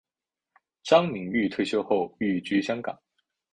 [0.81, 2.99] 张敏钰退休后寓居香港。